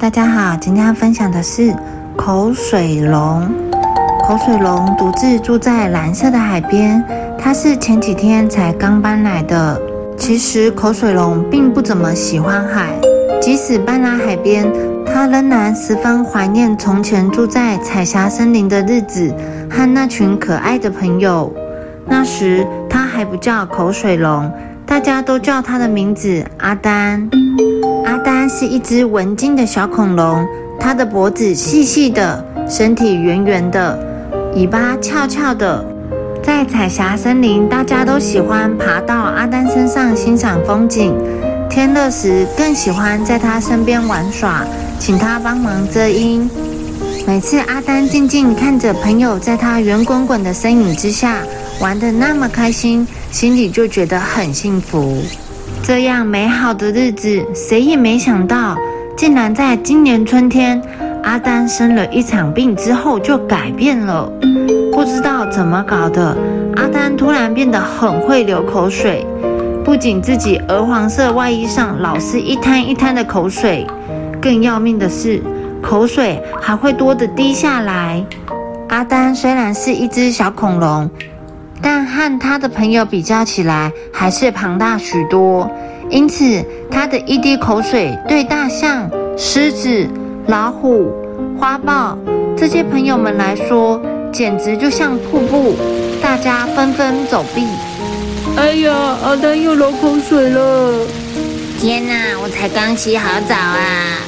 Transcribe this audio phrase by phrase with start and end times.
[0.00, 1.76] 大家好，今天要分享的是
[2.16, 3.46] 口水龙。
[4.24, 7.04] 口水龙独自住在蓝色的海边，
[7.38, 9.78] 它是前几天才刚搬来的。
[10.16, 12.98] 其实口水龙并不怎么喜欢海，
[13.42, 14.66] 即使搬来海边，
[15.04, 19.30] 它仍然十分怀念从前住在彩霞森林的日子
[19.68, 21.52] 和那群可爱的朋友。
[22.06, 24.50] 那时它还不叫口水龙，
[24.90, 27.30] 大家都叫它的名字阿丹。
[28.04, 30.44] 阿丹是一只文静的小恐龙，
[30.80, 33.96] 它的脖子细细的，身体圆圆的，
[34.56, 35.86] 尾巴翘翘的。
[36.42, 41.16] 在彩霞森林，大家都喜欢爬到阿丹身上欣赏风景。
[41.70, 44.66] 天热时，更喜欢在他身边玩耍，
[44.98, 46.50] 请他帮忙遮阴。
[47.28, 51.42] 每次阿丹静静看着朋友在他圆滚滚的身影之下
[51.80, 55.22] 玩得那么开心，心里就觉得很幸福。
[55.82, 58.76] 这样美好的日子，谁也没想到，
[59.16, 60.80] 竟然在今年春天，
[61.22, 64.30] 阿丹生了一场病之后就改变了。
[64.92, 66.36] 不知道怎么搞的，
[66.76, 69.26] 阿丹突然变得很会流口水，
[69.82, 73.86] 不仅自己鹅黄色外衣上老是一滩一滩的口水，
[74.38, 75.42] 更要命的是，
[75.80, 78.22] 口水还会多的滴下来。
[78.88, 81.08] 阿丹虽然是一只小恐龙。
[81.82, 85.70] 但和他的朋友比较起来，还是庞大许多。
[86.10, 90.06] 因此，他的一滴口水对大象、狮子、
[90.48, 91.12] 老虎、
[91.58, 92.18] 花豹
[92.56, 94.00] 这些朋友们来说，
[94.32, 95.76] 简直就像瀑布，
[96.20, 97.66] 大家纷纷走避。
[98.56, 101.06] 哎呀，阿丹又流口水了！
[101.78, 104.18] 天哪，我才刚洗好澡啊！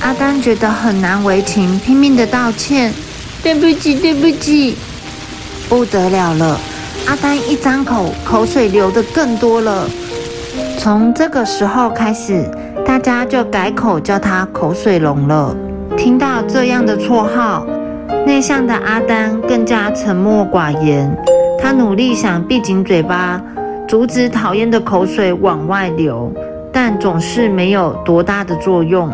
[0.00, 2.92] 阿丹觉得很难为情，拼命的道歉
[3.42, 4.76] ：“对不起，对不起。”
[5.68, 6.60] 不得了了！
[7.06, 9.88] 阿丹一张口，口水流得更多了。
[10.76, 12.44] 从这个时候开始，
[12.84, 15.56] 大家就改口叫他口水龙了。
[15.96, 17.64] 听到这样的绰号，
[18.26, 21.16] 内向的阿丹更加沉默寡言。
[21.60, 23.40] 他努力想闭紧嘴巴，
[23.86, 26.32] 阻止讨厌的口水往外流，
[26.72, 29.08] 但总是没有多大的作用。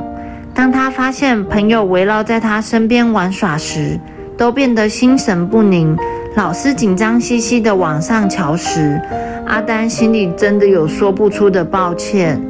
[0.55, 4.01] 当他发现朋友围绕在他身边玩耍时，
[4.39, 5.97] 都变得心神不宁。
[6.35, 8.99] 老师紧张兮兮的往上瞧时，
[9.47, 12.41] 阿丹心里真的有说不出的抱歉。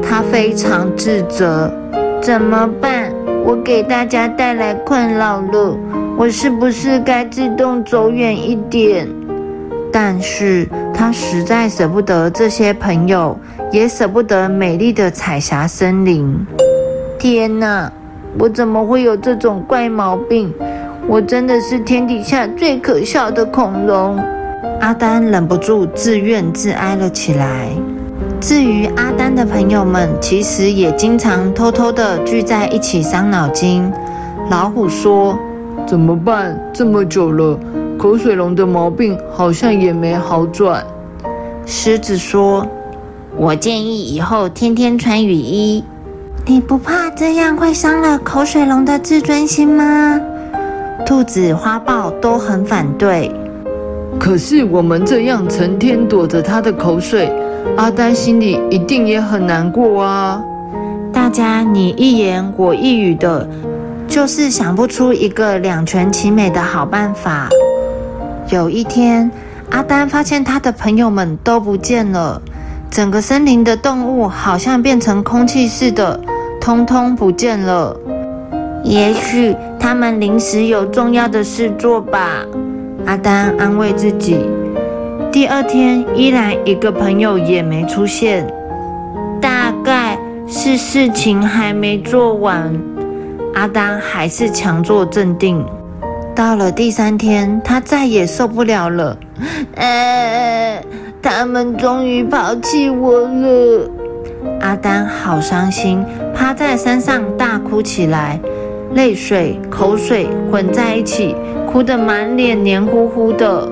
[0.00, 1.72] 他非常自责，
[2.22, 3.12] 怎么办？
[3.44, 5.76] 我给大家带来困扰了，
[6.16, 9.08] 我是不是该自动走远一点？
[9.92, 13.36] 但是他实在舍不得这些朋友，
[13.72, 16.46] 也舍不得美丽的彩霞森林。
[17.18, 17.90] 天哪，
[18.38, 20.54] 我怎么会有这种怪毛病？
[21.06, 24.18] 我真的是天底下最可笑的恐龙，
[24.80, 27.68] 阿丹忍不住自怨自哀了起来。
[28.40, 33.90] 至于阿丹的朋友们，其实也经常偷偷的聚在一起伤脑筋。
[34.50, 35.38] 老虎说
[35.86, 36.58] ：“怎么办？
[36.72, 37.58] 这么久了，
[37.98, 40.84] 口水龙的毛病好像也没好转。”
[41.64, 42.66] 狮子说
[43.36, 45.84] ：“我建议以后天天穿雨衣。
[46.46, 50.18] 你不怕这样会伤了口水龙的自尊心吗？”
[51.04, 53.30] 兔子、花豹都很反对，
[54.18, 57.30] 可是我们这样成天躲着他的口水，
[57.76, 60.42] 阿丹心里一定也很难过啊！
[61.12, 63.46] 大家你一言我一语的，
[64.08, 67.48] 就是想不出一个两全其美的好办法。
[68.48, 69.30] 有一天，
[69.70, 72.40] 阿丹发现他的朋友们都不见了，
[72.90, 76.18] 整个森林的动物好像变成空气似的，
[76.60, 77.94] 通通不见了。
[78.84, 82.44] 也许他们临时有重要的事做吧，
[83.06, 84.38] 阿丹安慰自己。
[85.32, 88.46] 第二天依然一个朋友也没出现，
[89.40, 92.72] 大概是事情还没做完。
[93.54, 95.64] 阿丹还是强作镇定。
[96.34, 99.16] 到了第三天，他再也受不了了，
[99.76, 100.82] 呃，
[101.22, 103.90] 他们终于抛弃我了。
[104.60, 106.04] 阿丹好伤心，
[106.34, 108.38] 趴在山上大哭起来。
[108.94, 111.34] 泪水、口水混在一起，
[111.66, 113.68] 哭得满脸黏糊糊的。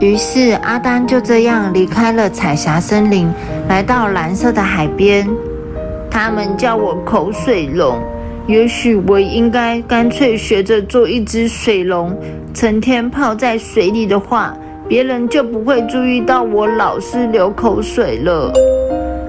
[0.00, 3.28] 于是阿丹就这样离开了彩霞森林，
[3.68, 5.28] 来到蓝色的海边。
[6.10, 7.98] 他们叫我口水龙，
[8.46, 12.16] 也许我应该干脆学着做一只水龙，
[12.54, 14.56] 成天泡在水里的话，
[14.86, 18.52] 别人就不会注意到我老是流口水了。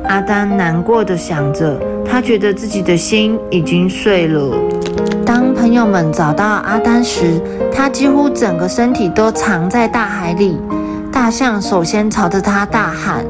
[0.06, 4.52] 阿丹难过的想着，他觉得自己的心已经碎了。
[5.68, 7.42] 当朋友们找到阿丹时，
[7.74, 10.58] 他几乎整个身体都藏在大海里。
[11.12, 13.26] 大象首先朝着他大喊：“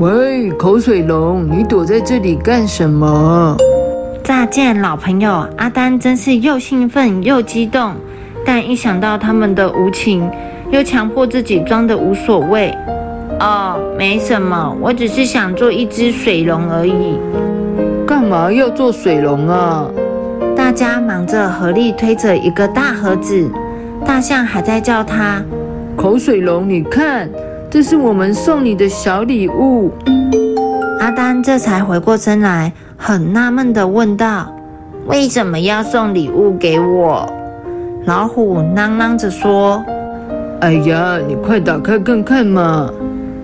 [0.00, 3.54] 喂，口水龙，你躲在这里干什么？”
[4.24, 7.92] 乍见老朋友，阿丹真是又兴奋又激动。
[8.46, 10.26] 但一想到他们的无情，
[10.70, 12.74] 又强迫自己装的无所谓。
[13.40, 17.18] 哦，没什么，我只是想做一只水龙而已。
[18.06, 19.84] 干嘛要做水龙啊？
[20.68, 23.50] 大家忙着合力推着一个大盒子，
[24.04, 25.42] 大象还在叫他
[25.96, 26.68] 口水龙。
[26.68, 27.26] 你看，
[27.70, 29.90] 这是我们送你的小礼物。
[31.00, 34.52] 阿丹这才回过身来，很纳闷地问道
[35.08, 37.26] ：“为什么要送礼物给我？”
[38.04, 39.82] 老虎囔囔着说
[40.60, 42.90] ：“哎呀，你快打开看看嘛！”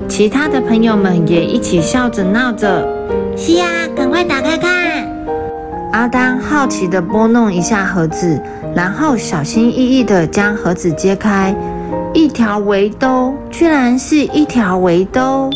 [0.07, 2.87] 其他的朋友们也一起笑着闹着
[3.35, 3.67] ：“是呀，
[3.97, 4.93] 赶快打开看！”
[5.95, 8.37] 阿丹好奇地拨弄一下盒子，
[8.75, 11.55] 然后小心翼翼地将盒子揭开，
[12.13, 15.49] 一条围兜，居然是一条围兜。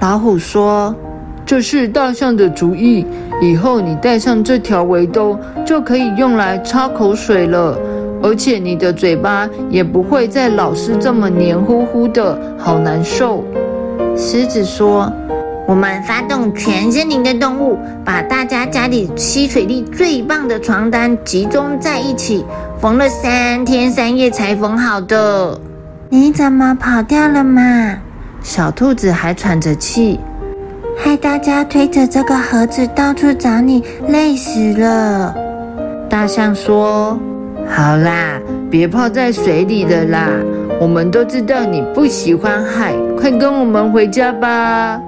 [0.00, 0.94] 老虎说
[1.44, 3.04] ：“这是大象的主意，
[3.42, 7.78] 以后你带上这条围兜，就可以用来擦口水了。”
[8.24, 13.44] 而且你的嘴巴也不会再老是这么黏糊糊的，好难受。
[14.16, 15.12] 狮子说
[15.70, 22.44] ：“我们发动全森林的动物，把大家家里吸水力最棒的床单集中在一起，
[22.80, 25.56] 缝了三天三夜才缝好的。
[26.08, 27.62] 你怎么跑掉了嘛？”
[28.42, 30.18] 小兔子还喘着气，
[30.98, 35.32] 害大家推着这个盒子到处找你，累死了。
[36.08, 37.16] 大象说。
[37.68, 40.30] 好啦，别泡在水里了啦！
[40.80, 45.00] 我们都知道你不喜欢海，快跟我们回家吧。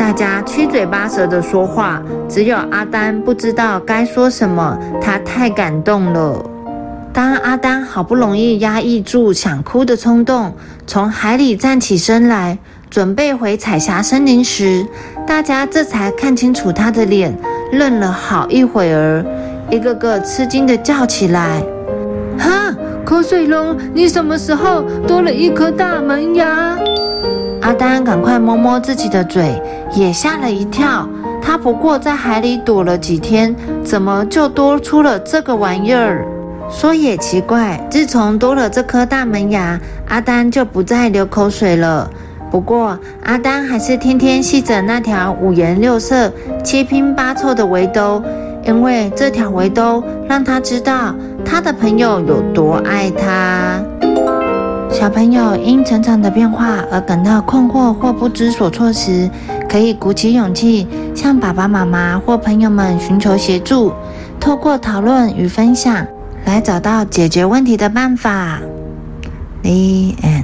[0.00, 6.42] 大家七嘴八舌的说话，只有阿丹不知道该说什么，他太感动了。
[7.12, 10.54] 当阿丹好不容易压抑住想哭的冲动，
[10.86, 12.56] 从海里站起身来，
[12.88, 14.86] 准备回彩霞森林时，
[15.26, 17.38] 大家这才看清楚他的脸，
[17.72, 19.22] 愣了好一会儿。
[19.70, 21.62] 一个个吃惊的叫起来
[22.40, 22.74] ：“哈，
[23.04, 26.78] 口水龙，你什么时候多了一颗大门牙？”
[27.60, 29.60] 阿丹赶快摸摸自己的嘴，
[29.94, 31.08] 也吓了一跳。
[31.42, 33.54] 他不过在海里躲了几天，
[33.84, 36.26] 怎么就多出了这个玩意儿？
[36.70, 42.08] 说也奇怪，自从多了这颗大门牙，阿丹就不再流口水了。
[42.50, 48.22] 不过，阿丹还是天天系着那条五颜六色、七拼八凑的围兜。
[48.62, 51.14] 因为这条围兜让他知道
[51.44, 53.82] 他的朋友有多爱他。
[54.92, 59.30] 小朋友因成长的变化而感到困惑或不知所措时，
[59.68, 63.92] 可以鼓起勇气向爸爸妈妈或朋友们寻求协助，
[64.38, 66.06] 透过讨论与分享
[66.44, 68.58] 来找到解决问题的办法。
[69.62, 69.70] The
[70.22, 70.30] end.